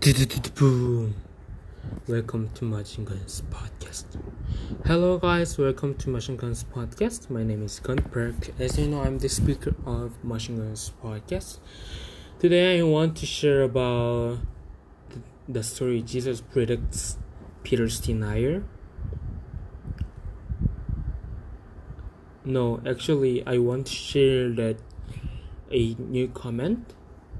Boom. 0.00 1.16
Welcome 2.06 2.50
to 2.54 2.64
Machine 2.64 3.04
Guns 3.04 3.42
Podcast. 3.50 4.04
Hello, 4.86 5.18
guys. 5.18 5.58
Welcome 5.58 5.96
to 5.96 6.10
Machine 6.10 6.36
Guns 6.36 6.62
Podcast. 6.62 7.28
My 7.30 7.42
name 7.42 7.64
is 7.64 7.80
Gun 7.80 7.98
Perk. 7.98 8.54
As 8.60 8.78
you 8.78 8.86
know, 8.86 9.02
I'm 9.02 9.18
the 9.18 9.28
speaker 9.28 9.74
of 9.84 10.12
Machine 10.22 10.58
Guns 10.58 10.92
Podcast. 11.02 11.58
Today, 12.38 12.78
I 12.78 12.84
want 12.84 13.16
to 13.16 13.26
share 13.26 13.62
about 13.62 14.38
the, 15.48 15.64
story 15.64 16.00
Jesus 16.02 16.42
predicts 16.42 17.18
Peter's 17.64 17.98
denial. 17.98 18.62
No, 22.44 22.80
actually, 22.86 23.44
I 23.44 23.58
want 23.58 23.88
to 23.88 23.94
share 23.94 24.50
that 24.50 24.76
a 25.72 25.94
new 25.94 26.28
comment 26.28 26.94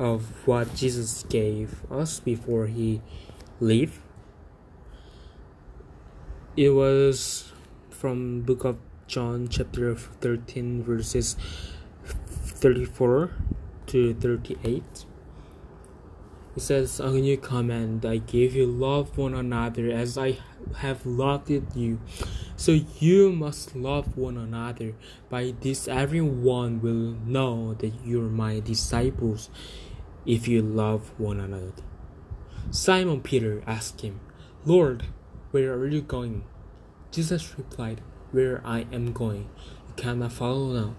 of 0.00 0.46
what 0.46 0.74
Jesus 0.74 1.24
gave 1.28 1.84
us 1.92 2.20
before 2.20 2.66
he 2.66 3.02
left. 3.60 4.00
It 6.56 6.70
was 6.70 7.52
from 7.90 8.40
book 8.40 8.64
of 8.64 8.78
John 9.06 9.48
chapter 9.48 9.94
13 9.94 10.82
verses 10.82 11.36
34 12.04 13.30
to 13.88 14.14
38. 14.14 15.04
It 16.56 16.62
says, 16.62 16.98
A 16.98 17.10
new 17.10 17.36
command 17.36 18.06
I 18.06 18.18
give 18.18 18.54
you 18.54 18.64
love 18.64 19.18
one 19.18 19.34
another 19.34 19.90
as 19.90 20.16
I 20.16 20.38
have 20.78 21.04
loved 21.04 21.76
you. 21.76 22.00
So 22.56 22.72
you 23.00 23.32
must 23.32 23.76
love 23.76 24.16
one 24.16 24.38
another. 24.38 24.94
By 25.28 25.52
this 25.60 25.88
everyone 25.88 26.80
will 26.80 27.16
know 27.26 27.74
that 27.74 27.92
you're 28.02 28.30
my 28.30 28.60
disciples 28.60 29.50
if 30.26 30.46
you 30.46 30.62
love 30.62 31.10
one 31.18 31.40
another. 31.40 31.72
Simon 32.70 33.20
Peter 33.20 33.62
asked 33.66 34.02
him, 34.02 34.20
Lord, 34.64 35.06
where 35.50 35.72
are 35.72 35.88
you 35.88 36.02
going? 36.02 36.44
Jesus 37.10 37.58
replied, 37.58 38.00
Where 38.30 38.60
I 38.64 38.86
am 38.92 39.12
going, 39.12 39.48
you 39.88 39.94
cannot 39.96 40.32
follow 40.32 40.72
now, 40.72 40.94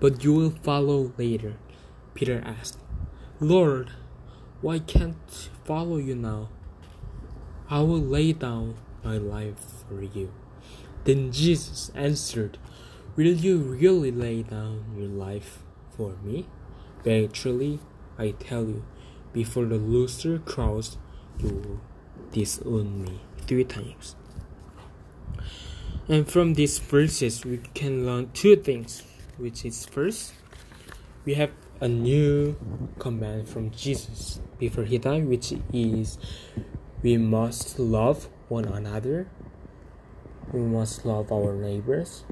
but 0.00 0.22
you 0.22 0.34
will 0.34 0.50
follow 0.50 1.12
later. 1.16 1.56
Peter 2.14 2.42
asked, 2.44 2.78
Lord, 3.40 3.92
why 4.60 4.78
can't 4.78 5.50
follow 5.64 5.96
you 5.96 6.14
now? 6.14 6.48
I 7.68 7.80
will 7.80 8.00
lay 8.00 8.32
down 8.32 8.76
my 9.02 9.18
life 9.18 9.84
for 9.88 10.02
you. 10.02 10.32
Then 11.04 11.32
Jesus 11.32 11.90
answered, 11.94 12.58
Will 13.16 13.32
you 13.32 13.58
really 13.58 14.10
lay 14.10 14.42
down 14.42 14.84
your 14.96 15.08
life 15.08 15.60
for 15.96 16.16
me? 16.22 16.46
Very 17.04 17.28
truly, 17.28 17.80
I 18.18 18.30
tell 18.30 18.64
you, 18.64 18.84
before 19.32 19.66
the 19.66 19.78
rooster 19.78 20.38
crows, 20.38 20.98
you 21.38 21.48
will 21.48 21.80
disown 22.32 23.02
me 23.02 23.20
three 23.46 23.64
times. 23.64 24.16
And 26.08 26.28
from 26.28 26.54
these 26.54 26.78
verses, 26.78 27.44
we 27.44 27.58
can 27.74 28.06
learn 28.06 28.30
two 28.32 28.56
things, 28.56 29.02
which 29.36 29.64
is 29.64 29.84
first, 29.86 30.32
we 31.24 31.34
have 31.34 31.50
a 31.80 31.88
new 31.88 32.56
command 32.98 33.48
from 33.48 33.70
Jesus 33.70 34.40
before 34.58 34.84
he 34.84 34.98
died, 34.98 35.26
which 35.26 35.52
is 35.72 36.18
we 37.02 37.16
must 37.16 37.78
love 37.78 38.28
one 38.48 38.64
another. 38.64 39.28
We 40.52 40.60
must 40.60 41.04
love 41.04 41.32
our 41.32 41.54
neighbors, 41.54 42.24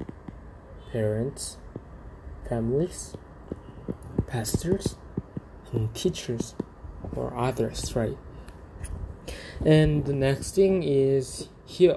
parents, 0.91 1.57
families, 2.47 3.15
pastors, 4.25 4.95
teachers 5.93 6.55
or 7.15 7.35
others, 7.35 7.95
right? 7.95 8.17
And 9.65 10.05
the 10.05 10.13
next 10.13 10.55
thing 10.55 10.83
is 10.83 11.49
he 11.65 11.91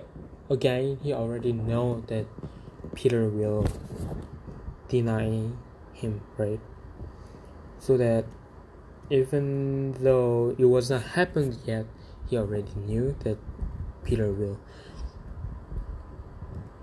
again 0.50 0.98
he 1.02 1.12
already 1.12 1.52
know 1.52 2.02
that 2.06 2.26
Peter 2.94 3.28
will 3.28 3.66
deny 4.88 5.50
him, 5.92 6.22
right? 6.36 6.60
So 7.78 7.96
that 7.96 8.24
even 9.10 9.92
though 10.00 10.54
it 10.58 10.64
was 10.64 10.90
not 10.90 11.02
happened 11.02 11.58
yet, 11.64 11.86
he 12.28 12.36
already 12.36 12.72
knew 12.76 13.16
that 13.24 13.38
Peter 14.04 14.32
will 14.32 14.58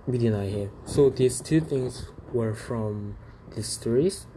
be 0.10 0.18
deny 0.18 0.48
him. 0.48 0.72
So 0.86 1.10
these 1.10 1.42
two 1.42 1.62
things 1.62 2.10
were 2.34 2.54
from 2.54 3.18
these 3.56 3.68
stories. 3.68 4.28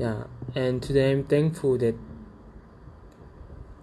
Yeah, 0.00 0.24
and 0.54 0.82
today 0.82 1.12
I'm 1.12 1.24
thankful 1.24 1.76
that 1.76 1.94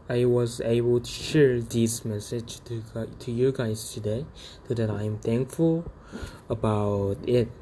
I 0.10 0.26
was 0.26 0.60
able 0.62 1.00
to 1.00 1.12
share 1.12 1.62
this 1.62 2.04
message 2.06 2.58
to 2.66 2.82
to 3.06 3.32
you 3.32 3.52
guys 3.52 3.94
today, 3.94 4.26
so 4.68 4.74
that 4.74 4.90
I'm 4.90 5.20
thankful 5.20 5.86
about 6.50 7.22
it. 7.30 7.54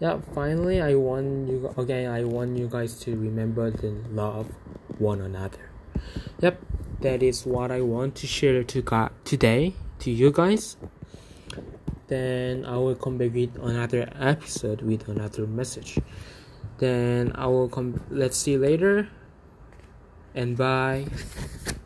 Yeah, 0.00 0.18
finally, 0.34 0.82
I 0.82 0.98
want 0.98 1.46
you 1.46 1.72
again. 1.78 2.10
I 2.10 2.24
want 2.24 2.58
you 2.58 2.66
guys 2.66 2.98
to 3.06 3.14
remember 3.14 3.70
to 3.70 4.02
love 4.10 4.50
one 4.98 5.20
another. 5.20 5.70
Yep, 6.42 6.58
that 7.06 7.22
is 7.22 7.46
what 7.46 7.70
I 7.70 7.80
want 7.80 8.16
to 8.16 8.26
share 8.26 8.64
to 8.64 8.82
God 8.82 9.14
today 9.22 9.74
to 10.00 10.10
you 10.10 10.32
guys. 10.32 10.74
Then 12.08 12.64
I 12.66 12.74
will 12.74 12.96
come 12.96 13.18
back 13.18 13.32
with 13.32 13.54
another 13.62 14.10
episode 14.18 14.82
with 14.82 15.06
another 15.06 15.46
message. 15.46 16.02
Then 16.78 17.32
I 17.34 17.46
will 17.46 17.68
come. 17.68 18.00
Let's 18.10 18.36
see 18.36 18.56
later. 18.56 19.08
And 20.34 20.56
bye. 20.56 21.06